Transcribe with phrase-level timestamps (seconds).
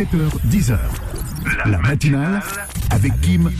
[0.00, 0.78] 7h, 10h.
[1.66, 2.40] La matinale
[2.88, 3.50] avec Kim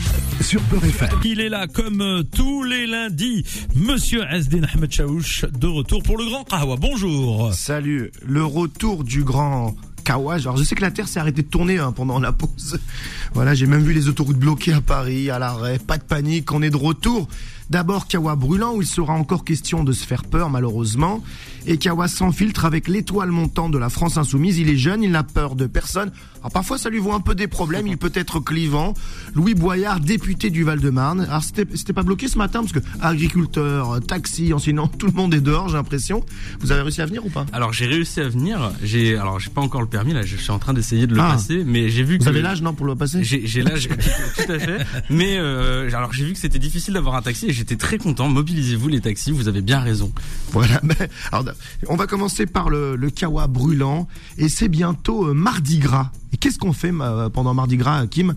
[0.41, 1.09] sur Peur FM.
[1.23, 3.45] Il est là comme euh, tous les lundis.
[3.75, 6.77] Monsieur Asdin Ahmed Chaouch de retour pour le Grand Kahwa.
[6.77, 7.53] Bonjour.
[7.53, 10.37] Salut, le retour du grand Kawa.
[10.37, 12.79] Alors je sais que la Terre s'est arrêtée de tourner hein, pendant la pause.
[13.35, 15.77] Voilà, j'ai même vu les autoroutes bloquées à Paris, à l'arrêt.
[15.77, 17.27] Pas de panique, on est de retour.
[17.71, 21.23] D'abord Kawa brûlant où il sera encore question de se faire peur malheureusement.
[21.67, 24.57] Et Kawa sans filtre avec l'étoile montante de la France insoumise.
[24.57, 26.11] Il est jeune, il n'a peur de personne.
[26.41, 28.93] Alors parfois ça lui vaut un peu des problèmes, il peut être clivant.
[29.35, 31.21] Louis Boyard, député du Val-de-Marne.
[31.21, 35.33] Alors c'était c'était pas bloqué ce matin parce que agriculteur, taxi, enseignant, tout le monde
[35.33, 36.25] est dehors j'ai l'impression.
[36.59, 37.45] Vous avez réussi à venir ou pas?
[37.53, 38.71] Alors j'ai réussi à venir.
[38.83, 40.23] J'ai alors j'ai pas encore le permis là.
[40.23, 41.31] Je suis en train d'essayer de le Ah.
[41.33, 43.23] passer, mais j'ai vu que Vous avez l'âge non pour le passer?
[43.23, 43.87] J'ai j'ai l'âge
[44.35, 44.79] tout à fait.
[45.09, 48.27] Mais euh, alors j'ai vu que c'était difficile d'avoir un taxi et j'étais très content.
[48.27, 49.31] Mobilisez-vous les taxis.
[49.31, 50.11] Vous avez bien raison.
[50.51, 50.81] Voilà.
[51.87, 54.07] On va commencer par le, le kawa brûlant
[54.39, 56.11] et c'est bientôt euh, Mardi Gras.
[56.33, 56.91] Et qu'est-ce qu'on fait
[57.33, 58.35] pendant Mardi Gras, Kim?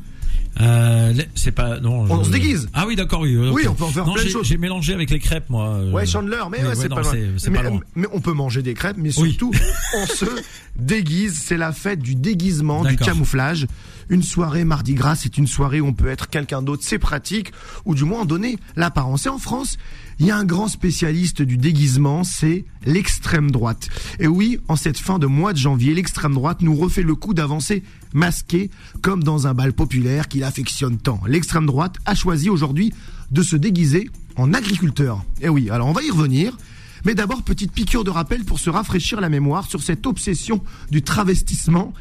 [0.60, 2.02] Euh, c'est pas non.
[2.08, 2.68] On je- se déguise.
[2.74, 3.20] Ah oui, d'accord.
[3.22, 3.36] Oui.
[3.36, 4.46] Oui, on peut en faire Non, plein de choses.
[4.46, 5.68] J'ai mélangé avec les crêpes, moi.
[5.68, 7.12] euh, Ouais, Chandler, mais ouais, c'est pas loin.
[7.14, 7.80] mais, pas loin.
[7.96, 9.30] mais on peut manger des crêpes, mais Oui.
[9.30, 9.52] surtout,
[9.96, 10.26] on se
[10.76, 11.40] déguise.
[11.44, 13.66] C'est la fête du déguisement, du camouflage.
[14.10, 17.52] Une soirée Mardi Gras, c'est une soirée où on peut être quelqu'un d'autre, c'est pratique,
[17.86, 19.24] ou du moins donner l'apparence.
[19.26, 19.78] Et en France,
[20.18, 23.88] il y a un grand spécialiste du déguisement, c'est l'extrême droite.
[24.20, 27.34] Et oui, en cette fin de mois de janvier, l'extrême droite nous refait le coup
[27.34, 28.70] d'avancer masqué,
[29.02, 31.20] comme dans un bal populaire qu'il affectionne tant.
[31.26, 32.92] L'extrême droite a choisi aujourd'hui
[33.30, 35.24] de se déguiser en agriculteur.
[35.40, 36.56] Et oui, alors on va y revenir.
[37.04, 41.02] Mais d'abord, petite piqûre de rappel pour se rafraîchir la mémoire sur cette obsession du
[41.02, 41.92] travestissement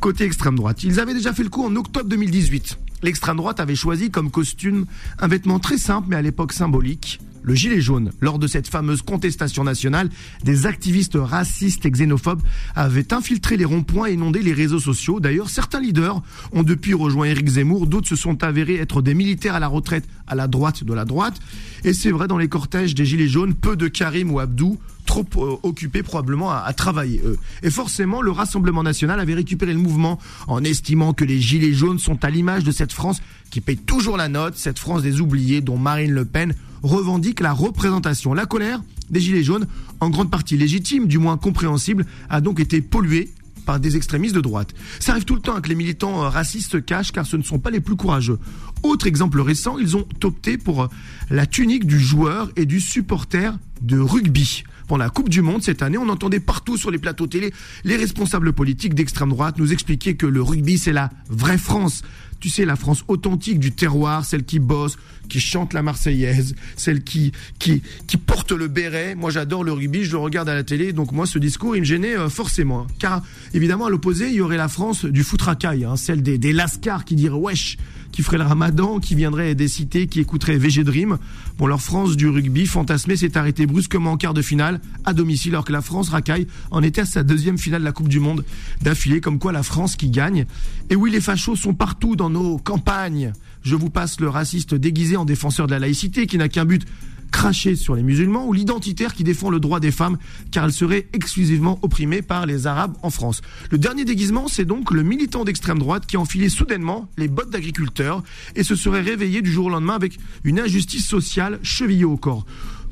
[0.00, 0.84] côté extrême droite.
[0.84, 2.78] Ils avaient déjà fait le coup en octobre 2018.
[3.02, 4.86] L'extrême droite avait choisi comme costume
[5.18, 8.10] un vêtement très simple mais à l'époque symbolique, le gilet jaune.
[8.20, 10.10] Lors de cette fameuse contestation nationale,
[10.44, 12.42] des activistes racistes et xénophobes
[12.74, 15.20] avaient infiltré les ronds-points et inondé les réseaux sociaux.
[15.20, 16.20] D'ailleurs, certains leaders
[16.52, 20.04] ont depuis rejoint Éric Zemmour, d'autres se sont avérés être des militaires à la retraite
[20.26, 21.40] à la droite de la droite.
[21.84, 24.78] Et c'est vrai, dans les cortèges des gilets jaunes, peu de Karim ou Abdou
[25.24, 27.38] trop euh, occupés probablement à, travailler eux.
[27.62, 31.98] Et forcément, le Rassemblement national avait récupéré le mouvement en estimant que les gilets jaunes
[31.98, 33.20] sont à l'image de cette France
[33.50, 37.52] qui paye toujours la note, cette France des oubliés dont Marine Le Pen revendique la
[37.52, 38.34] représentation.
[38.34, 38.80] La colère
[39.10, 39.66] des gilets jaunes,
[40.00, 43.32] en grande partie légitime, du moins compréhensible, a donc été polluée
[43.68, 44.74] par des extrémistes de droite.
[44.98, 47.42] Ça arrive tout le temps que les militants euh, racistes se cachent car ce ne
[47.42, 48.38] sont pas les plus courageux.
[48.82, 50.88] Autre exemple récent, ils ont opté pour euh,
[51.28, 54.64] la tunique du joueur et du supporter de rugby.
[54.88, 57.52] Pendant la Coupe du Monde cette année, on entendait partout sur les plateaux télé
[57.84, 62.02] les responsables politiques d'extrême droite nous expliquer que le rugby c'est la vraie France.
[62.40, 64.96] Tu sais, la France authentique du terroir, celle qui bosse,
[65.28, 69.16] qui chante la Marseillaise, celle qui, qui, qui porte le béret.
[69.16, 71.80] Moi, j'adore le rugby, je le regarde à la télé, donc moi, ce discours, il
[71.80, 72.86] me gênait euh, forcément.
[73.00, 73.22] Car,
[73.54, 77.04] évidemment, à l'opposé, il y aurait la France du foutracaille, hein, celle des, des lascars
[77.04, 77.76] qui diraient wesh,
[78.12, 81.18] qui ferait le ramadan, qui viendrait des cités, qui écouterait VG Dream.
[81.58, 85.52] Bon, leur France du rugby fantasmée s'est arrêtée brusquement en quart de finale, à domicile,
[85.52, 88.20] alors que la France racaille en était à sa deuxième finale de la Coupe du
[88.20, 88.44] Monde
[88.82, 90.46] d'affilée, comme quoi la France qui gagne.
[90.90, 93.32] Et oui, les fachos sont partout dans nos campagnes.
[93.62, 96.86] Je vous passe le raciste déguisé en défenseur de la laïcité qui n'a qu'un but
[97.30, 100.18] cracher sur les musulmans ou l'identitaire qui défend le droit des femmes
[100.50, 103.42] car elles seraient exclusivement opprimées par les arabes en France.
[103.70, 107.50] Le dernier déguisement, c'est donc le militant d'extrême droite qui a enfilé soudainement les bottes
[107.50, 108.22] d'agriculteur
[108.56, 112.46] et se serait réveillé du jour au lendemain avec une injustice sociale chevillée au corps.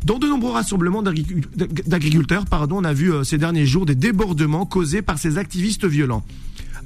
[0.04, 1.42] Dans de nombreux rassemblements d'agricu-
[1.86, 5.86] d'agriculteurs, pardon, on a vu euh, ces derniers jours des débordements causés par ces activistes
[5.86, 6.24] violents.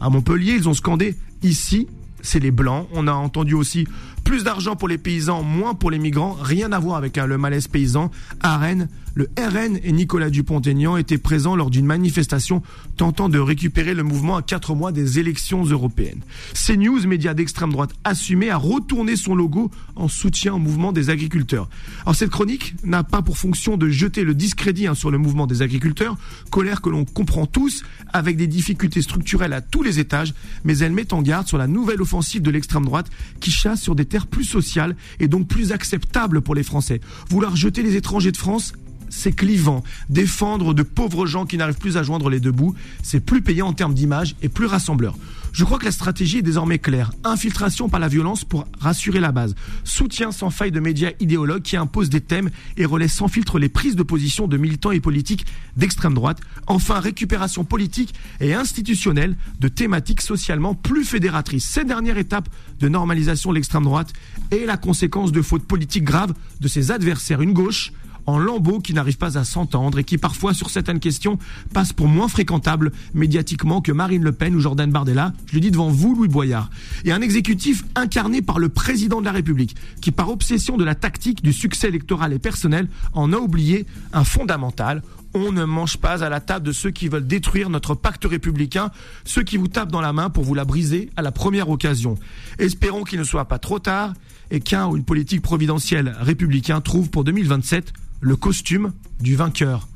[0.00, 1.86] À Montpellier, ils ont scandé ici,
[2.22, 2.88] c'est les blancs.
[2.92, 3.86] On a entendu aussi
[4.24, 6.36] plus d'argent pour les paysans, moins pour les migrants.
[6.40, 8.10] Rien à voir avec hein, le malaise paysan.
[8.40, 12.62] À Rennes, le RN et Nicolas Dupont-Aignan étaient présents lors d'une manifestation
[12.96, 16.20] tentant de récupérer le mouvement à quatre mois des élections européennes.
[16.54, 21.68] CNews, média d'extrême droite assumé, a retourné son logo en soutien au mouvement des agriculteurs.
[22.02, 25.46] Alors cette chronique n'a pas pour fonction de jeter le discrédit hein, sur le mouvement
[25.46, 26.16] des agriculteurs,
[26.50, 30.34] colère que l'on comprend tous, avec des difficultés structurelles à tous les étages,
[30.64, 33.94] mais elle met en garde sur la nouvelle offensive de l'extrême droite qui chasse sur
[33.94, 37.00] des terres plus sociales et donc plus acceptables pour les Français.
[37.28, 38.72] Vouloir jeter les étrangers de France
[39.10, 39.82] c'est clivant.
[40.08, 43.68] Défendre de pauvres gens qui n'arrivent plus à joindre les deux bouts, c'est plus payant
[43.68, 45.16] en termes d'image et plus rassembleur.
[45.52, 47.12] Je crois que la stratégie est désormais claire.
[47.24, 49.54] Infiltration par la violence pour rassurer la base.
[49.84, 53.68] Soutien sans faille de médias idéologues qui imposent des thèmes et relaient sans filtre les
[53.68, 55.46] prises de position de militants et politiques
[55.76, 56.38] d'extrême droite.
[56.66, 61.64] Enfin, récupération politique et institutionnelle de thématiques socialement plus fédératrices.
[61.64, 62.48] Cette dernière étape
[62.78, 64.12] de normalisation de l'extrême droite
[64.52, 67.40] est la conséquence de fautes politiques graves de ses adversaires.
[67.40, 67.92] Une gauche
[68.26, 71.38] en lambeaux qui n'arrivent pas à s'entendre et qui parfois sur certaines questions
[71.72, 75.32] passent pour moins fréquentables médiatiquement que Marine Le Pen ou Jordan Bardella.
[75.46, 76.70] Je le dis devant vous, Louis Boyard.
[77.04, 80.94] Et un exécutif incarné par le président de la République qui par obsession de la
[80.94, 85.02] tactique du succès électoral et personnel en a oublié un fondamental
[85.34, 88.90] on ne mange pas à la table de ceux qui veulent détruire notre pacte républicain,
[89.24, 92.16] ceux qui vous tapent dans la main pour vous la briser à la première occasion.
[92.58, 94.14] Espérons qu'il ne soit pas trop tard
[94.50, 99.88] et qu'un ou une politique providentielle républicain trouve pour 2027 le costume du vainqueur.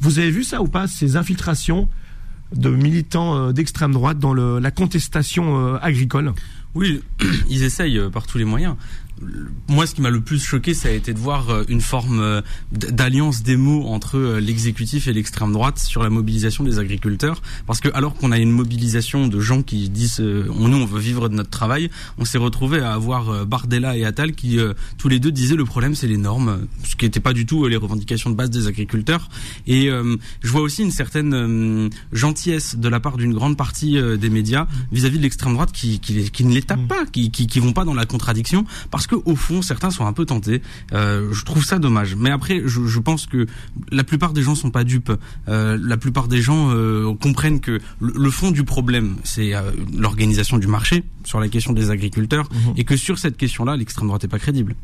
[0.00, 1.88] Vous avez vu ça ou pas, ces infiltrations
[2.54, 6.32] de militants euh, d'extrême droite dans la contestation euh, agricole?
[6.74, 7.02] Oui,
[7.48, 8.76] ils essayent euh, par tous les moyens
[9.68, 12.20] moi, ce qui m'a le plus choqué, ça a été de voir euh, une forme
[12.20, 12.40] euh,
[12.72, 17.42] d'alliance des mots entre euh, l'exécutif et l'extrême droite sur la mobilisation des agriculteurs.
[17.66, 21.00] Parce que alors qu'on a une mobilisation de gens qui disent on nous on veut
[21.00, 24.58] vivre de notre travail, on s'est retrouvé à avoir Bardella et Attal qui
[24.98, 27.66] tous les deux disaient le problème c'est les normes, ce qui n'était pas du tout
[27.66, 29.28] les revendications de base des agriculteurs.
[29.66, 34.66] Et je vois aussi une certaine gentillesse de la part d'une grande partie des médias
[34.92, 37.72] vis-à-vis de l'extrême droite qui, qui, qui, ne les tape pas, qui, qui, qui vont
[37.72, 40.62] pas dans la contradiction, parce que au fond, certains sont un peu tentés.
[40.92, 42.14] Euh, je trouve ça dommage.
[42.14, 43.46] Mais après, je, je, pense que
[43.90, 45.12] la plupart des gens sont pas dupes.
[45.48, 50.58] Euh, la plupart des gens euh, comprennent que le, fond du problème, c'est euh, l'organisation
[50.58, 52.56] du marché sur la question des agriculteurs, mmh.
[52.76, 54.76] et que sur cette question-là, l'extrême droite est pas crédible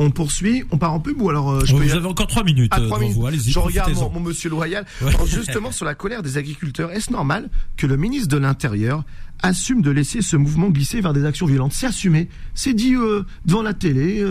[0.00, 2.72] on poursuit, on part en pub ou alors euh, je Vous avez encore trois minutes.
[2.74, 3.28] Ah, euh, vous.
[3.30, 4.86] Je regarde mon, monsieur loyal.
[5.26, 9.04] justement sur la colère des agriculteurs, est-ce normal que le ministre de l'Intérieur
[9.42, 11.74] assume de laisser ce mouvement glisser vers des actions violentes?
[11.74, 14.24] C'est assumé, c'est dit euh, devant la télé,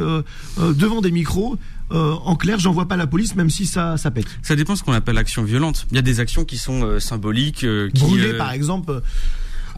[0.57, 1.57] devant des micros.
[1.92, 4.27] en clair, j'envoie pas la police, même si ça, ça pète.
[4.42, 5.86] Ça dépend ce qu'on appelle action violente.
[5.92, 7.65] Il y a des actions qui sont symboliques.
[7.94, 9.04] qui, Brûler, par exemple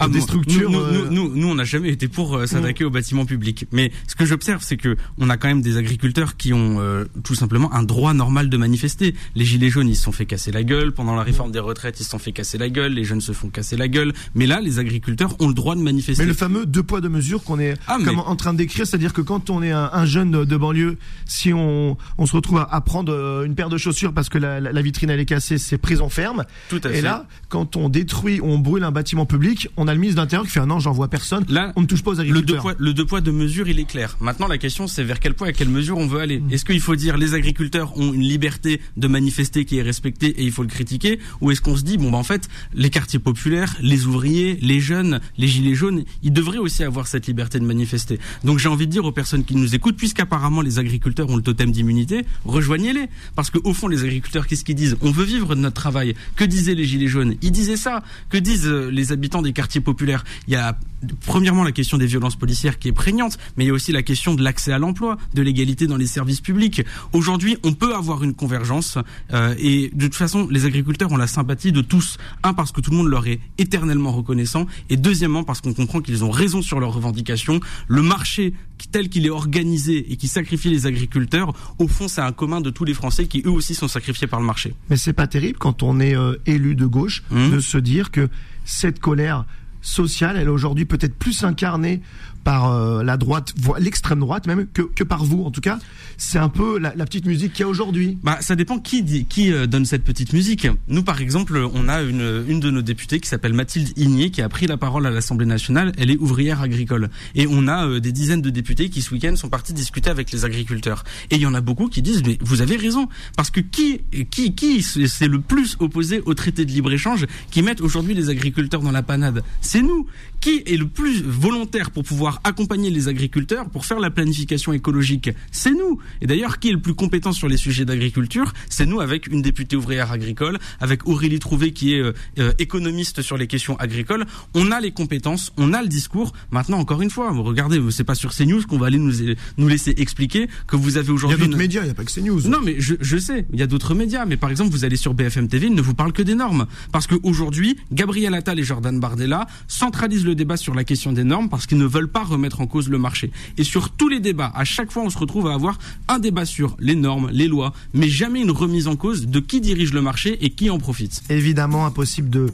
[0.05, 0.71] ah, des structures.
[0.73, 3.65] Euh, nous, nous, nous, on n'a jamais été pour euh, s'attaquer aux bâtiments publics.
[3.71, 7.05] Mais ce que j'observe, c'est que on a quand même des agriculteurs qui ont euh,
[7.23, 9.15] tout simplement un droit normal de manifester.
[9.35, 10.91] Les gilets jaunes, ils se sont fait casser la gueule.
[10.91, 12.93] Pendant la réforme des retraites, ils se sont fait casser la gueule.
[12.93, 14.13] Les jeunes se font casser la gueule.
[14.35, 16.21] Mais là, les agriculteurs ont le droit de manifester.
[16.21, 19.21] Mais le fameux deux poids deux mesures qu'on est ah, en train d'écrire, c'est-à-dire que
[19.21, 23.55] quand on est un, jeune de, banlieue, si on, on se retrouve à, prendre une
[23.55, 26.45] paire de chaussures parce que la, la vitrine elle est cassée, c'est prison ferme.
[26.69, 29.99] Tout à Et là, quand on détruit, on brûle un bâtiment public, on a le
[29.99, 31.45] ministre d'Intérieur qui fait un non, j'en vois personne.
[31.49, 32.41] Là, on ne touche pas aux agriculteurs.
[32.41, 34.17] Le deux poids, le deux poids deux mesures, il est clair.
[34.19, 36.39] Maintenant, la question, c'est vers quel point et quelle mesure on veut aller.
[36.39, 36.51] Mm.
[36.51, 40.43] Est-ce qu'il faut dire les agriculteurs ont une liberté de manifester qui est respectée et
[40.43, 43.19] il faut le critiquer, ou est-ce qu'on se dit bon, bah, en fait, les quartiers
[43.19, 47.65] populaires, les ouvriers, les jeunes, les gilets jaunes, ils devraient aussi avoir cette liberté de
[47.65, 48.19] manifester.
[48.43, 51.43] Donc, j'ai envie de dire aux personnes qui nous écoutent, puisqu'apparemment les agriculteurs ont le
[51.43, 54.97] totem d'immunité, rejoignez-les, parce qu'au fond, les agriculteurs, qu'est-ce qu'ils disent?
[55.01, 56.15] On veut vivre de notre travail.
[56.35, 57.35] Que disaient les gilets jaunes?
[57.41, 58.03] Ils disaient ça.
[58.29, 60.77] Que disent euh, les habitants des quartiers populaires Il y a
[61.25, 64.03] premièrement la question des violences policières qui est prégnante, mais il y a aussi la
[64.03, 66.83] question de l'accès à l'emploi, de l'égalité dans les services publics.
[67.13, 68.97] Aujourd'hui, on peut avoir une convergence
[69.33, 72.17] euh, et de toute façon, les agriculteurs ont la sympathie de tous.
[72.43, 76.01] Un parce que tout le monde leur est éternellement reconnaissant et deuxièmement parce qu'on comprend
[76.01, 77.59] qu'ils ont raison sur leurs revendications.
[77.87, 78.53] Le marché
[78.91, 82.69] tel qu'il est organisé et qui sacrifie les agriculteurs, au fond, c'est un commun de
[82.69, 84.73] tous les Français qui eux aussi sont sacrifiés par le marché.
[84.89, 87.51] Mais c'est pas terrible quand on est euh, élu de gauche mmh.
[87.51, 88.29] de se dire que
[88.65, 89.45] cette colère
[89.81, 92.01] sociale, elle est aujourd'hui peut-être plus incarnée
[92.43, 95.79] par euh, la droite, l'extrême droite même, que, que par vous en tout cas.
[96.17, 98.17] C'est un peu la, petite musique qu'il y a aujourd'hui.
[98.23, 100.67] Bah, ça dépend qui, dit, qui euh, donne cette petite musique.
[100.87, 104.41] Nous, par exemple, on a une, une de nos députées qui s'appelle Mathilde Igné, qui
[104.41, 105.91] a pris la parole à l'Assemblée nationale.
[105.97, 107.09] Elle est ouvrière agricole.
[107.33, 110.31] Et on a euh, des dizaines de députés qui, ce week-end, sont partis discuter avec
[110.31, 111.03] les agriculteurs.
[111.31, 113.07] Et il y en a beaucoup qui disent, mais vous avez raison.
[113.35, 117.81] Parce que qui, qui, qui c'est le plus opposé au traité de libre-échange qui mettent
[117.81, 119.43] aujourd'hui les agriculteurs dans la panade?
[119.61, 120.07] C'est nous.
[120.39, 125.29] Qui est le plus volontaire pour pouvoir accompagner les agriculteurs pour faire la planification écologique
[125.51, 125.99] C'est nous.
[126.21, 129.41] Et d'ailleurs, qui est le plus compétent sur les sujets d'agriculture C'est nous avec une
[129.41, 134.25] députée ouvrière agricole, avec Aurélie Trouvé qui est euh, euh, économiste sur les questions agricoles.
[134.53, 136.33] On a les compétences, on a le discours.
[136.51, 139.13] Maintenant, encore une fois, vous regardez, c'est pas sur CNews qu'on va aller nous,
[139.57, 141.37] nous laisser expliquer que vous avez aujourd'hui...
[141.37, 142.47] Il y a d'autres médias, il n'y a pas que CNews.
[142.47, 144.25] Non, mais je, je sais, il y a d'autres médias.
[144.25, 146.67] Mais par exemple, vous allez sur BFM TV, ils ne vous parlent que des normes.
[146.91, 151.49] Parce qu'aujourd'hui, Gabriel Attal et Jordan Bardella centralisent le débat sur la question des normes
[151.49, 153.31] parce qu'ils ne veulent pas remettre en cause le marché.
[153.57, 156.45] Et sur tous les débats, à chaque fois, on se retrouve à avoir un débat
[156.45, 160.01] sur les normes, les lois, mais jamais une remise en cause de qui dirige le
[160.01, 161.21] marché et qui en profite.
[161.29, 162.47] Évidemment, impossible de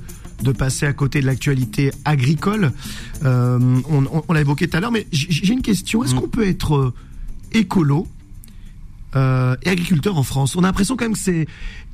[0.43, 2.71] de passer à côté de l'actualité agricole.
[3.23, 6.03] Euh, on, l'a évoqué tout à l'heure, mais j'ai une question.
[6.03, 6.19] Est-ce mm.
[6.19, 6.93] qu'on peut être euh,
[7.53, 8.07] écolo
[9.15, 10.55] euh, et agriculteur en France?
[10.55, 11.47] On a l'impression quand même que c'est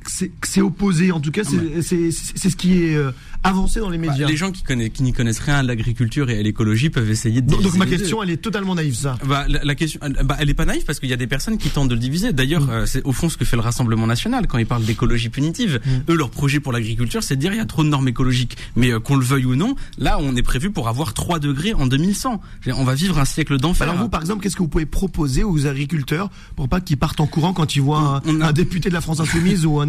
[0.06, 1.12] c'est opposé.
[1.12, 3.10] En tout cas, c'est c'est ce qui est euh,
[3.42, 4.26] avancé dans les Bah, médias.
[4.26, 7.40] les gens qui connaissent, qui n'y connaissent rien à l'agriculture et à l'écologie peuvent essayer
[7.42, 9.18] de donc, donc ma question, elle est totalement naïve, ça.
[9.26, 11.26] Bah, la, la question, euh, bah, elle est pas naïve parce qu'il y a des
[11.26, 12.32] personnes qui tentent de le diviser.
[12.32, 15.28] D'ailleurs, euh, c'est au fond ce que fait le Rassemblement national quand ils parlent d'écologie
[15.28, 15.80] punitive.
[16.08, 18.56] Eux, leur projet pour l'agriculture, c'est de dire il y a trop de normes écologiques.
[18.76, 21.74] Mais euh, qu'on le veuille ou non, là, on est prévu pour avoir 3 degrés
[21.74, 22.40] en 2100.
[22.60, 23.88] Je veux dire, On va vivre un siècle d'enfer.
[23.88, 27.20] Alors vous, par exemple, qu'est-ce que vous pouvez proposer aux agriculteurs pour pas qu'ils partent
[27.20, 29.80] en courant quand ils voient un, On a- un député de la France Insoumise ou
[29.80, 29.88] un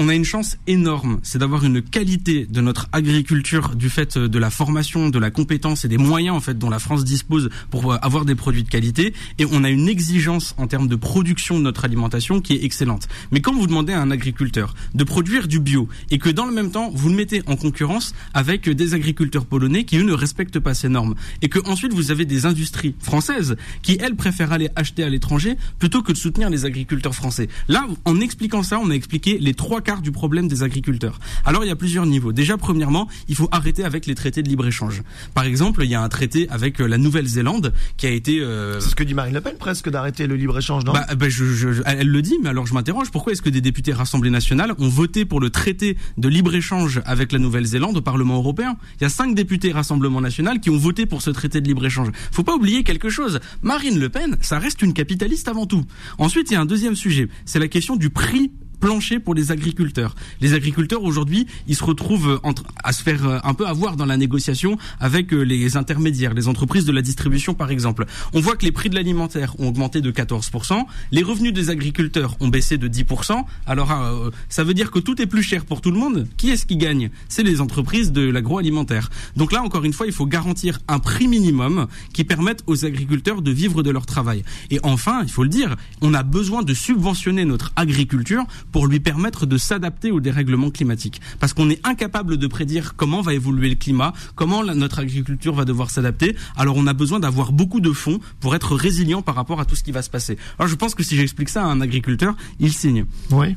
[0.00, 4.28] on a une chance énorme, c'est d'avoir une qualité de notre agriculture du fait euh,
[4.28, 7.50] de la formation, de la compétence et des moyens en fait dont la France dispose
[7.70, 10.96] pour euh, avoir des produits de qualité et on a une exigence en termes de
[10.96, 13.08] production de notre alimentation qui est excellente.
[13.32, 16.52] Mais quand vous demandez à un agriculteur de produire du bio et que dans le
[16.52, 20.60] même temps vous le mettez en concurrence avec des agriculteurs polonais qui eux ne respectent
[20.60, 24.68] pas ces normes et que ensuite vous avez des industries françaises qui elles préfèrent aller
[24.76, 27.48] acheter à l'étranger plutôt que de soutenir les agriculteurs français.
[27.68, 31.18] Là, en expliquant ça, on a expliqué les trois quarts du problème des agriculteurs.
[31.44, 32.32] Alors il y a plusieurs niveaux.
[32.32, 35.02] Déjà, premièrement, il faut arrêter avec les traités de libre-échange.
[35.34, 38.40] Par exemple, il y a un traité avec euh, la Nouvelle-Zélande qui a été...
[38.40, 40.92] euh, C'est ce que dit Marine Le Pen presque d'arrêter le libre-échange, non?
[40.92, 43.50] Bah, bah, je, je- je- elle le dit, mais alors je m'interroge, pourquoi est-ce que
[43.50, 48.02] des députés Rassemblée nationale ont voté pour le traité de libre-échange avec la Nouvelle-Zélande au
[48.02, 48.76] Parlement européen?
[49.00, 52.08] Il y a cinq députés Rassemblement national qui ont voté pour ce traité de libre-échange.
[52.32, 55.84] Faut pas oublier quelque chose, Marine Le Pen, ça reste une capitaliste avant tout.
[56.18, 59.52] Ensuite, il y a un deuxième sujet, c'est la question du prix plancher pour les
[59.52, 60.14] agriculteurs.
[60.40, 64.06] Les agriculteurs aujourd'hui, ils se retrouvent entre, à se faire euh, un peu avoir dans
[64.06, 68.06] la négociation avec euh, les intermédiaires, les entreprises de la distribution par exemple.
[68.32, 72.36] On voit que les prix de l'alimentaire ont augmenté de 14%, les revenus des agriculteurs
[72.40, 73.44] ont baissé de 10%.
[73.66, 76.26] Alors euh, ça veut dire que tout est plus cher pour tout le monde.
[76.36, 77.10] Qui est-ce qui gagne?
[77.28, 79.10] C'est les entreprises de l'agroalimentaire.
[79.36, 83.42] Donc là encore une fois, il faut garantir un prix minimum qui permette aux agriculteurs
[83.42, 84.44] de vivre de leur travail.
[84.70, 89.00] Et enfin, il faut le dire, on a besoin de subventionner notre agriculture pour lui
[89.00, 91.20] permettre de s'adapter au dérèglement climatique.
[91.40, 95.64] Parce qu'on est incapable de prédire comment va évoluer le climat, comment notre agriculture va
[95.64, 96.36] devoir s'adapter.
[96.56, 99.76] Alors on a besoin d'avoir beaucoup de fonds pour être résilient par rapport à tout
[99.76, 100.38] ce qui va se passer.
[100.58, 103.06] Alors je pense que si j'explique ça à un agriculteur, il signe.
[103.30, 103.56] Oui.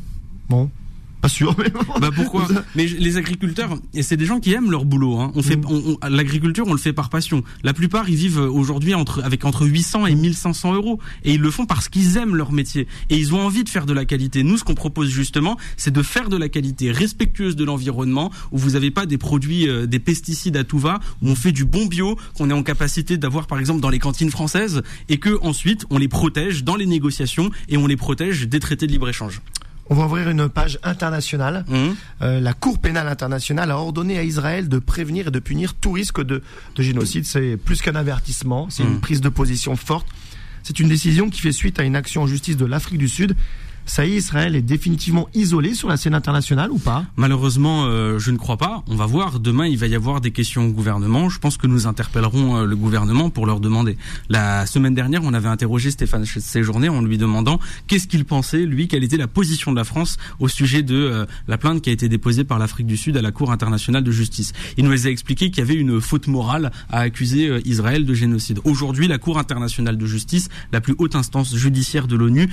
[0.50, 0.70] Bon.
[1.22, 1.72] Pas sûr, mais.
[2.00, 5.20] Bah pourquoi Mais les agriculteurs, et c'est des gens qui aiment leur boulot.
[5.20, 5.32] Hein.
[5.36, 5.66] On fait, Mm.
[5.70, 7.44] on- on- l'agriculture, on le fait par passion.
[7.64, 11.52] La plupart, ils vivent aujourd'hui entre avec entre 800 et 1500 euros, et ils le
[11.52, 14.42] font parce qu'ils aiment leur métier et ils ont envie de faire de la qualité.
[14.44, 18.58] Nous, ce qu'on propose justement, c'est de faire de la qualité respectueuse de l'environnement, où
[18.58, 21.66] vous n'avez pas des produits, euh, des pesticides à tout va, où on fait du
[21.66, 25.38] bon bio, qu'on est en capacité d'avoir par exemple dans les cantines françaises, et que
[25.44, 29.08] ensuite on les protège dans les négociations et on les protège des traités de libre
[29.10, 29.42] échange.
[29.92, 31.66] On va ouvrir une page internationale.
[31.70, 31.96] Hum.
[32.22, 35.92] Euh, la Cour pénale internationale a ordonné à Israël de prévenir et de punir tout
[35.92, 36.42] risque de,
[36.76, 37.26] de génocide.
[37.26, 39.02] C'est plus qu'un avertissement, c'est une Mm.
[39.02, 40.08] prise de position forte.
[40.64, 43.36] C'est une décision qui fait suite à une action en justice de l'Afrique du Sud.
[43.86, 47.06] Ça y est, Israël est définitivement isolé sur la scène internationale ou pas?
[47.16, 48.84] Malheureusement, euh, je ne crois pas.
[48.88, 49.40] On va voir.
[49.40, 51.30] Demain, il va y avoir des questions au gouvernement.
[51.30, 53.98] Je pense que nous interpellerons euh, le gouvernement pour leur demander.
[54.30, 58.88] La semaine dernière, on avait interrogé Stéphane Séjourné en lui demandant qu'est-ce qu'il pensait, lui,
[58.88, 61.94] quelle était la position de la France au sujet de euh, la plainte qui a
[61.94, 64.54] été déposée par l'Afrique du Sud à la Cour internationale de justice.
[64.78, 68.60] Il nous a expliqué qu'il y avait une faute morale à accuser Israël de génocide.
[68.64, 72.50] Aujourd'hui, la Cour internationale de justice, la plus haute instance judiciaire de l'ONU,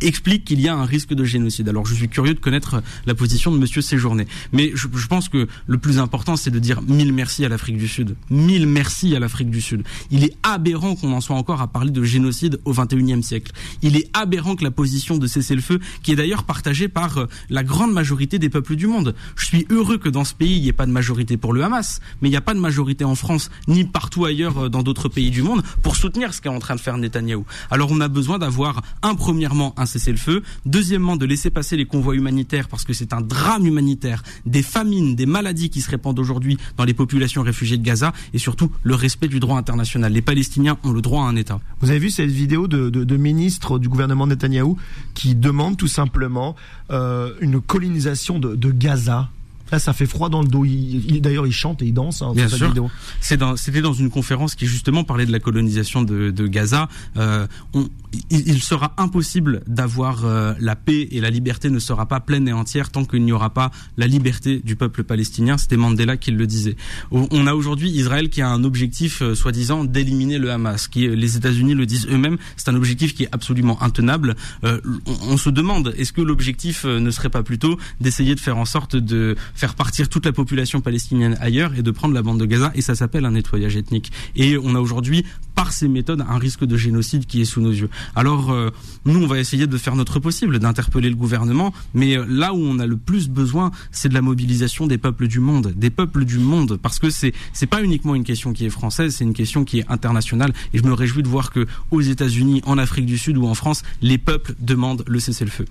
[0.00, 1.68] explique qu'il y a un risque de génocide.
[1.68, 4.26] Alors je suis curieux de connaître la position de Monsieur Séjourné.
[4.52, 7.88] Mais je, pense que le plus important, c'est de dire mille merci à l'Afrique du
[7.88, 8.16] Sud.
[8.30, 9.82] Mille merci à l'Afrique du Sud.
[10.10, 13.52] Il est aberrant qu'on en soit encore à parler de génocide au XXIe siècle.
[13.82, 17.64] Il est aberrant que la position de cessez-le-feu, qui est d'ailleurs partagée par euh, la
[17.64, 19.14] grande majorité des peuples du monde.
[19.36, 21.62] Je suis heureux que dans ce pays, il n'y ait pas de majorité pour le
[21.62, 24.82] Hamas, mais il n'y a pas de majorité en France, ni partout ailleurs euh, dans
[24.82, 27.44] d'autres pays du monde, pour soutenir ce qu'est en train de faire Netanyahou.
[27.70, 32.68] Alors on a besoin d'avoir, un, premièrement, cessez-le-feu, deuxièmement, de laisser passer les convois humanitaires,
[32.68, 36.84] parce que c'est un drame humanitaire, des famines, des maladies qui se répandent aujourd'hui dans
[36.84, 40.12] les populations réfugiées de Gaza, et surtout le respect du droit international.
[40.12, 41.60] Les Palestiniens ont le droit à un État.
[41.80, 44.76] Vous avez vu cette vidéo de, de, de ministres du gouvernement Netanyahou
[45.14, 46.56] qui demandent tout simplement
[46.90, 49.30] euh, une colonisation de Gaza?
[49.72, 50.64] Là, ça fait froid dans le dos.
[50.64, 52.68] Il, il- D'ailleurs, il chante et il danse hein, Bien sûr.
[52.68, 52.90] vidéo.
[53.20, 56.88] C'est dans- C'était dans, une conférence qui justement parlait de la colonisation de, de Gaza.
[57.16, 57.88] Euh, on-
[58.30, 62.46] il, il sera impossible d'avoir euh, la paix et la liberté ne sera pas pleine
[62.48, 65.58] et entière tant qu'il n'y aura pas la liberté du peuple palestinien.
[65.58, 66.76] C'était Mandela qui le disait.
[67.10, 70.88] On a aujourd'hui Israël qui a un objectif euh, soi-disant d'éliminer le Hamas.
[70.88, 72.36] Qui les États-Unis le disent eux-mêmes.
[72.56, 74.36] C'est un objectif qui est absolument intenable.
[74.62, 78.64] On, on se demande est-ce que l'objectif ne serait pas plutôt d'essayer de faire en
[78.64, 82.46] sorte de faire partir toute la population palestinienne ailleurs et de prendre la bande de
[82.46, 84.12] Gaza et ça s'appelle un nettoyage ethnique.
[84.36, 87.70] Et on a aujourd'hui par ces méthodes un risque de génocide qui est sous nos
[87.70, 87.88] yeux.
[88.14, 88.70] Alors euh,
[89.04, 92.58] nous, on va essayer de faire notre possible, d'interpeller le gouvernement, mais euh, là où
[92.58, 96.24] on a le plus besoin, c'est de la mobilisation des peuples du monde, des peuples
[96.24, 99.34] du monde, parce que c'est c'est pas uniquement une question qui est française, c'est une
[99.34, 103.06] question qui est internationale, et je me réjouis de voir que aux États-Unis, en Afrique
[103.06, 105.64] du Sud ou en France, les peuples demandent le cessez-le-feu.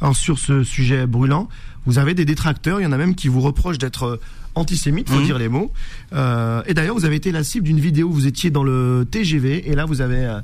[0.00, 1.48] Alors sur ce sujet brûlant,
[1.86, 4.20] vous avez des détracteurs, il y en a même qui vous reprochent d'être euh,
[4.54, 5.24] antisémite, faut Mhm.
[5.24, 5.72] dire les mots.
[6.12, 9.06] Euh, et d'ailleurs, vous avez été la cible d'une vidéo, où vous étiez dans le
[9.10, 10.38] TGV, et là vous avez...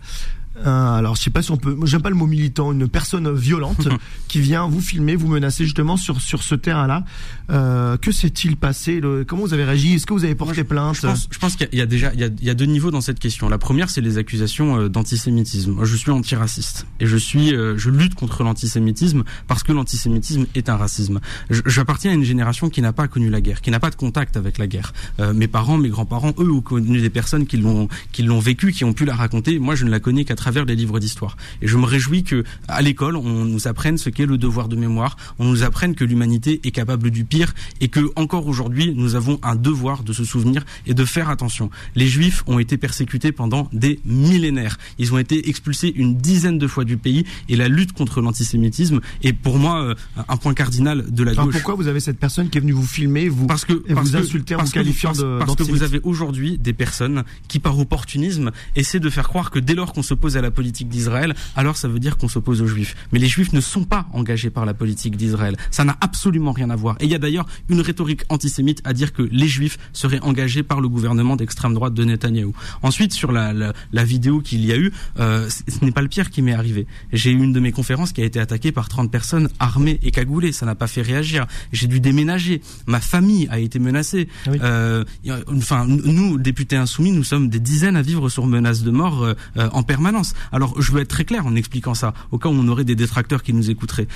[0.59, 2.89] euh, un- alors je sais pas si on peut, j'aime pas le mot militant, une
[2.89, 3.89] personne violente
[4.29, 7.05] qui vient vous filmer, vous menacer justement sur sur ce terrain-là.
[7.51, 9.95] Euh, que s'est-il passé le, Comment vous avez réagi?
[9.95, 10.97] Est-ce que vous avez porté plainte?
[11.31, 12.55] Je pense, qu'il y a- il y a déjà il y a, il y a
[12.55, 13.49] deux niveaux dans cette question.
[13.49, 15.73] La première, c'est les accusations euh, d'antisémitisme.
[15.73, 20.69] Moi, je suis antiraciste et je suis je lutte contre l'antisémitisme parce que l'antisémitisme est
[20.69, 21.21] un racisme.
[21.51, 24.37] J'appartiens à une génération qui n'a pas connu la guerre, qui n'a pas de contact
[24.37, 24.93] avec la guerre.
[25.21, 28.73] Euh, mes parents, mes grands-parents, eux, ont connu des personnes qui l'ont qui l'ont vécu,
[28.73, 29.59] qui ont pu la raconter.
[29.59, 31.37] Moi, je ne la connais qu'à travers les livres d'histoire.
[31.63, 34.75] Et je me réjouis que à l'école, on nous apprenne ce qu'est le devoir de
[34.75, 39.15] mémoire, on nous apprenne que l'humanité est capable du pire et que encore aujourd'hui, nous
[39.15, 41.71] avons un devoir de se souvenir et de faire attention.
[41.95, 44.79] Les Juifs ont été persécutés pendant des millénaires.
[44.99, 48.99] Ils ont été expulsés une dizaine de fois du pays et la lutte contre l'antisémitisme
[49.23, 49.95] est pour moi euh,
[50.29, 51.55] un point cardinal de la Alors gauche.
[51.55, 54.09] pourquoi vous avez cette personne qui est venue vous filmer, vous Parce que et parce
[54.09, 57.79] vous insulter en vous qualifiant de parce que vous avez aujourd'hui des personnes qui par
[57.79, 61.77] opportunisme essaient de faire croire que dès lors qu'on s'oppose à la politique d'Israël, alors
[61.77, 62.95] ça veut dire qu'on s'oppose aux juifs.
[63.13, 65.57] Mais les juifs ne sont pas engagés par la politique d'Israël.
[65.71, 66.97] Ça n'a absolument rien à voir.
[67.01, 70.63] Et il y a d'ailleurs une rhétorique antisémite à dire que les juifs seraient engagés
[70.63, 72.55] par le gouvernement d'extrême droite de Netanyahou.
[72.83, 76.09] Ensuite, sur la, la, la vidéo qu'il y a eu, euh, ce n'est pas le
[76.09, 76.87] pire qui m'est arrivé.
[77.13, 80.11] J'ai eu une de mes conférences qui a été attaquée par 30 personnes armées et
[80.11, 80.53] cagoulées.
[80.53, 81.47] Ça n'a pas fait réagir.
[81.73, 82.63] J'ai dû déménager.
[82.87, 84.29] Ma famille a été menacée.
[84.47, 84.59] Ah oui.
[84.63, 85.05] Euh,
[85.49, 89.35] enfin, nous, députés insoumis, nous sommes des dizaines à vivre sur menace de mort euh,
[89.73, 90.22] en permanence.
[90.53, 92.95] Alors, je veux être très clair en expliquant ça, au cas où on aurait des
[92.95, 94.09] détracteurs qui nous écouteraient.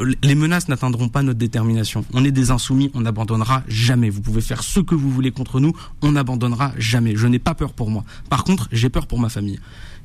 [0.00, 2.04] Euh, Les menaces n'atteindront pas notre détermination.
[2.12, 4.10] On est des insoumis, on n'abandonnera jamais.
[4.10, 7.16] Vous pouvez faire ce que vous voulez contre nous, on n'abandonnera jamais.
[7.16, 8.04] Je n'ai pas peur pour moi.
[8.28, 9.60] Par contre, j'ai peur pour ma famille.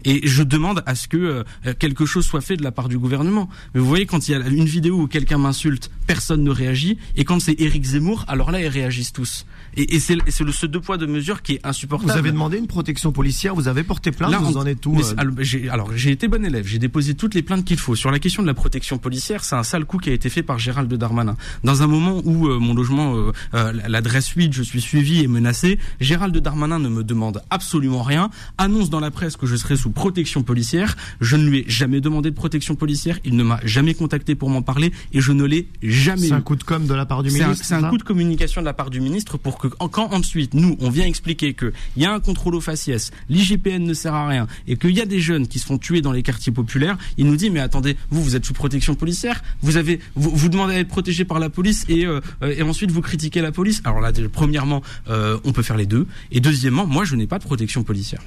[0.05, 2.97] Et je demande à ce que euh, quelque chose soit fait de la part du
[2.97, 3.49] gouvernement.
[3.73, 6.97] Mais vous voyez, quand il y a une vidéo où quelqu'un m'insulte, personne ne réagit.
[7.15, 9.45] Et quand c'est Éric Zemmour, alors là, ils réagissent tous.
[9.77, 12.11] Et, et c'est et c'est le ce deux poids deux mesures qui est insupportable.
[12.11, 14.93] Vous avez demandé une protection policière, vous avez porté plainte, Là, vous en êtes où
[14.93, 17.65] mais euh, c'est- alors, j'ai- Alors, j'ai été bon élève, j'ai déposé toutes les plaintes
[17.65, 17.95] qu'il faut.
[17.95, 20.43] Sur la question de la protection policière, c'est un sale coup qui a été fait
[20.43, 21.35] par Gérald Darmanin.
[21.63, 25.27] Dans un moment où euh, mon logement, euh, euh, l'adresse 8, je suis suivi et
[25.27, 29.75] menacé, Gérald Darmanin ne me demande absolument rien, annonce dans la presse que je serai
[29.77, 30.95] sous protection policière.
[31.21, 34.49] Je ne lui ai jamais demandé de protection policière, il ne m'a jamais contacté pour
[34.49, 37.23] m'en parler et je ne l'ai jamais C'est un coup de com de la part
[37.23, 39.57] du C'est un, ministre c'est un coup de communication de la part du ministre pour
[39.57, 43.11] que quand ensuite nous on vient expliquer que il y a un contrôle au faciès,
[43.29, 46.01] l'IGPN ne sert à rien et qu'il y a des jeunes qui se font tuer
[46.01, 49.41] dans les quartiers populaires, il nous dit mais attendez vous vous êtes sous protection policière,
[49.61, 52.61] vous avez vous, vous demandez à être protégé par la police et euh, euh, et
[52.61, 53.81] ensuite vous critiquez la police.
[53.85, 57.39] Alors là premièrement euh, on peut faire les deux et deuxièmement moi je n'ai pas
[57.39, 58.21] de protection policière.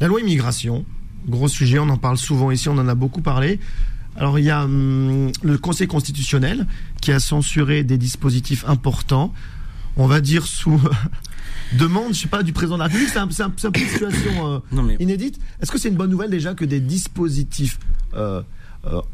[0.00, 0.84] La loi immigration,
[1.26, 3.58] gros sujet, on en parle souvent ici, on en a beaucoup parlé.
[4.16, 6.66] Alors il y a hum, le Conseil constitutionnel
[7.00, 9.32] qui a censuré des dispositifs importants,
[9.96, 10.80] on va dire sous
[11.78, 13.10] demande, je sais pas, du président de la République.
[13.10, 15.38] C'est un, une situation euh, mais inédite.
[15.60, 17.78] Est-ce que c'est une bonne nouvelle déjà que des dispositifs
[18.14, 18.42] euh,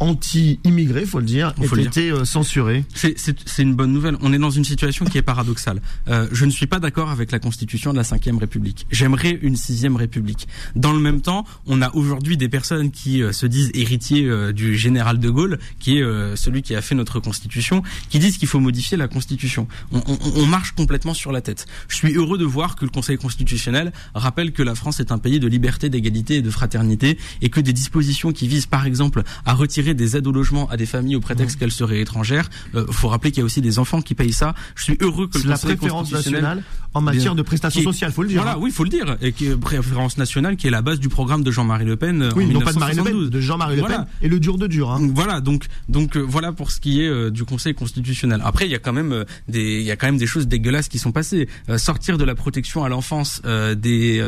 [0.01, 1.89] anti-immigrés, faut le dire, Faut aient le dire.
[1.89, 3.17] été euh, censurés C'est-
[3.63, 4.17] une bonne nouvelle.
[4.21, 5.81] On est dans une situation qui est paradoxale.
[6.09, 8.87] Euh, je ne suis pas d'accord avec la constitution de la Cinquième République.
[8.91, 10.49] J'aimerais une Sixième République.
[10.75, 14.53] Dans le même temps, on a aujourd'hui des personnes qui euh, se disent héritiers euh,
[14.53, 18.39] du général de Gaulle, qui est euh, celui qui a fait notre constitution, qui disent
[18.39, 19.69] qu'il faut modifier la constitution.
[19.93, 21.67] On, on- on marche complètement sur la tête.
[21.89, 25.19] Je suis heureux de voir que le Conseil constitutionnel rappelle que la France est un
[25.19, 29.23] pays de liberté, d'égalité et de fraternité, et que des dispositions qui visent, par exemple,
[29.45, 32.51] à retirer des aides au logement à des familles au prétexte qu'elles seraient étrangères.
[32.75, 34.55] Euh, faut rappeler qu'il y a aussi des enfants qui payent ça.
[34.75, 36.65] Je suis heureux que le la Conseil préférence constitutionnel nationale
[36.95, 38.43] en matière de prestations Qui- sociales, faut le dire.
[38.43, 38.61] voilà, hein.
[38.61, 41.43] oui, faut le dire, et qui est préférence nationale, qui est la base du programme
[41.43, 42.23] de Jean-Marie Le Pen.
[42.23, 43.31] euh, Oui, en non pas de Marine Le Pen, 1972.
[43.31, 43.83] de Jean-Marie Le.
[43.83, 44.91] Pen et le dur de dur.
[44.91, 45.11] Hein.
[45.15, 48.41] Voilà, donc donc euh, voilà pour ce qui est euh, du Conseil constitutionnel.
[48.45, 50.47] Après, il y a quand même euh, des il y a quand même des choses
[50.49, 51.49] dégueulasses qui sont passées.
[51.77, 53.41] Sortir de la protection à l'enfance
[53.77, 54.23] des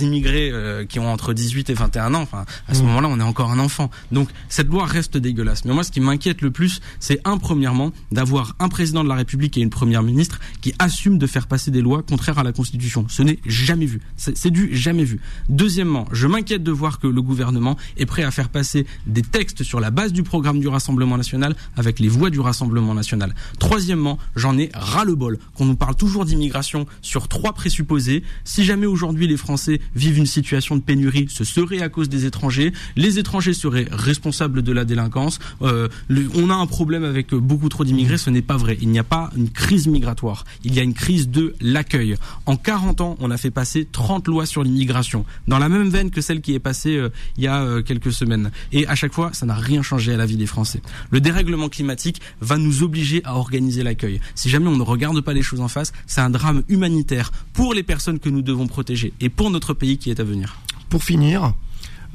[0.00, 0.52] immigrés
[0.88, 2.22] qui ont entre 18 et 21 ans.
[2.22, 2.86] Enfin, à ce Mm.
[2.86, 3.90] moment-là, on est encore un enfant.
[4.12, 5.64] Donc cette loi reste dégueulasse.
[5.64, 9.14] Mais moi, ce qui m'inquiète le plus, c'est un premièrement d'avoir un président de la
[9.14, 12.52] République et une première ministre qui assument de faire passer des lois contraire à la
[12.52, 13.06] Constitution.
[13.08, 14.00] Ce n'est jamais vu.
[14.16, 15.20] C'est du jamais vu.
[15.48, 19.62] Deuxièmement, je m'inquiète de voir que le gouvernement est prêt à faire passer des textes
[19.62, 23.34] sur la base du programme du Rassemblement national avec les voix du Rassemblement national.
[23.58, 28.22] Troisièmement, j'en ai ras-le-bol qu'on nous parle toujours d'immigration sur trois présupposés.
[28.44, 32.26] Si jamais aujourd'hui les Français vivent une situation de pénurie, ce serait à cause des
[32.26, 32.72] étrangers.
[32.96, 35.38] Les étrangers seraient responsables de la délinquance.
[35.62, 35.88] Euh,
[36.34, 38.18] on a un problème avec beaucoup trop d'immigrés.
[38.18, 38.78] Ce n'est pas vrai.
[38.80, 40.44] Il n'y a pas une crise migratoire.
[40.64, 41.54] Il y a une crise de
[41.86, 42.16] l'accueil.
[42.46, 46.10] En 40 ans, on a fait passer 30 lois sur l'immigration, dans la même veine
[46.10, 48.50] que celle qui est passée euh, il y a euh, quelques semaines.
[48.72, 50.82] Et à chaque fois, ça n'a rien changé à la vie des Français.
[51.10, 54.20] Le dérèglement climatique va nous obliger à organiser l'accueil.
[54.34, 57.74] Si jamais on ne regarde pas les choses en face, c'est un drame humanitaire pour
[57.74, 60.58] les personnes que nous devons protéger et pour notre pays qui est à venir.
[60.88, 61.54] Pour finir,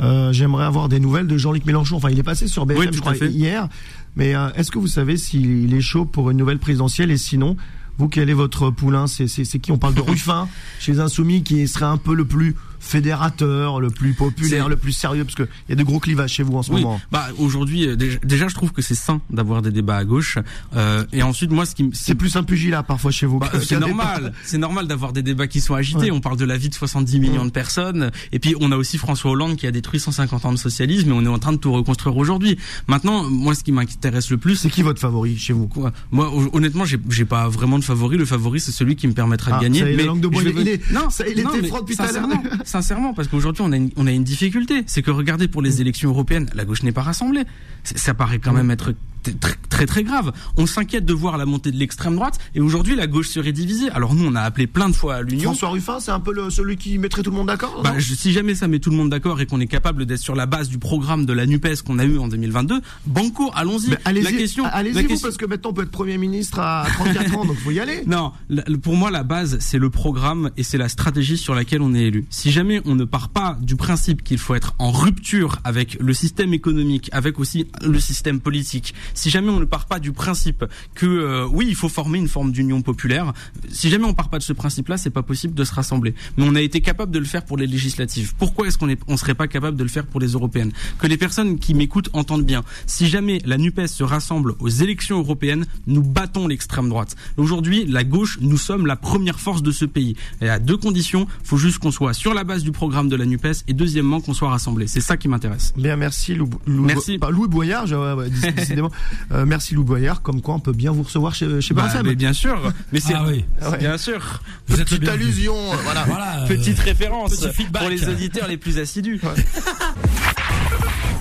[0.02, 1.98] euh, j'aimerais avoir des nouvelles de Jean-Luc Mélenchon.
[1.98, 3.70] Enfin, il est passé sur BFM, Oui, je crois, hier.
[4.16, 7.56] Mais euh, est-ce que vous savez s'il est chaud pour une nouvelle présidentielle Et sinon,
[7.98, 9.08] vous, quel est votre poulain?
[9.08, 9.72] C'est c'est- c'est qui?
[9.72, 10.48] On parle de Ruffin,
[10.80, 14.92] chez les Insoumis, qui serait un peu le plus fédérateur, le plus populaire, le plus
[14.92, 17.00] sérieux, parce qu'il y a de gros clivages chez vous en ce Oui, moment.
[17.12, 20.38] bah aujourd'hui euh, déjà, déjà, je trouve que c'est sain d'avoir des débats à gauche
[20.76, 23.40] euh, et ensuite moi ce qui me C'est plus un pugilat parfois chez vous.
[23.40, 26.00] Bah, qu'un c'est normal, c'est normal d'avoir des débats qui sont agités.
[26.06, 26.12] Ouais.
[26.12, 28.98] On parle de la vie de 70 millions de personnes, et puis on a aussi
[28.98, 31.58] François Hollande qui a détruit 150 ans de socialisme, et on est en train de
[31.58, 32.58] tout reconstruire aujourd'hui.
[32.88, 35.68] Maintenant, moi, ce qui m'intéresse le plus, C'est qui votre favori chez vous?
[35.68, 35.92] Quoi?
[36.12, 38.18] Moi, hon- honnêtement, j'ai pas vraiment de favori.
[38.18, 39.80] Le favori, c'est celui qui me permettra Ah, de gagner.
[39.80, 41.68] ça est, la mais langue de bois, je il est- non, ça, il non, était
[41.68, 42.28] froid depuis tout à l'heure.
[42.72, 44.84] Sincèrement, parce qu'aujourd'hui, on a une, on a une difficulté.
[44.88, 47.44] C'est que regardez pour les élections européennes, la gauche n'est pas rassemblée.
[47.84, 48.94] Ça paraît quand même être
[49.40, 50.32] très très très grave.
[50.58, 53.90] On s'inquiète de voir la montée de l'extrême droite et aujourd'hui la gauche serait divisée.
[53.92, 55.52] Alors nous on a appelé plein de fois à l'union.
[55.52, 58.32] François Ruffin, c'est un peu le, celui qui mettrait tout le monde d'accord Bah, si
[58.32, 60.70] jamais ça met tout le monde d'accord et qu'on est capable d'être sur la base
[60.70, 63.96] du programme de la Nupes qu'on a eu en 2022, banco, allons-y.
[64.06, 66.60] Allez-y, la question, allez-y la vous, question- parce que maintenant on peut être Premier ministre
[66.60, 68.04] à 34 ans, donc faut y aller.
[68.08, 68.34] Non,
[68.82, 72.04] pour moi la base c'est le programme et c'est la stratégie sur laquelle on est
[72.04, 72.26] élu.
[72.30, 76.14] Si jamais on ne part pas du principe qu'il faut être en rupture avec le
[76.14, 80.66] système économique, avec aussi le système politique, si jamais on ne part pas du principe
[80.96, 83.34] que euh, oui il faut former une forme d'union populaire,
[83.70, 86.14] si jamais on part pas de ce principe-là, c'est pas possible de se rassembler.
[86.38, 88.34] Mais on a été capable de le faire pour les législatives.
[88.38, 90.72] Pourquoi est-ce qu'on est, on serait pas capable de le faire pour les européennes?
[91.00, 92.64] Que les personnes qui m'écoutent entendent bien.
[92.86, 97.16] Si jamais la Nupes se rassemble aux élections européennes, nous battons l'extrême droite.
[97.38, 100.16] Aujourd'hui, la gauche, nous sommes la première force de ce pays.
[100.42, 103.26] Et à deux conditions, faut juste qu'on soit sur la base du programme de la
[103.26, 104.88] Nupes et deuxièmement qu'on soit rassemblés.
[104.88, 105.74] C'est ça qui m'intéresse.
[105.78, 107.18] Bien, merci Lou, Lou- Merci.
[107.18, 108.92] pas, Louis Boyard, je- ouais, ouais, déc- décidément.
[109.32, 112.16] Euh, merci Lou Boyard, comme quoi on peut bien vous recevoir chez, chez Bah, mais
[112.16, 113.46] bien sûr, mais c'est Ah oui.
[113.70, 113.78] Ouais.
[113.78, 114.42] bien sûr.
[114.68, 116.04] Vous êtes le Petite allusion, euh, voilà.
[116.06, 116.42] Voilà.
[116.44, 117.82] euh, Petite référence petit feedback.
[117.84, 119.20] pour les auditeurs les plus assidus.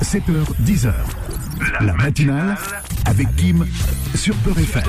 [0.03, 0.23] 7h,
[0.67, 0.93] 10h.
[1.81, 2.57] La matinale
[3.05, 3.67] avec Kim
[4.15, 4.83] sur Peur FM.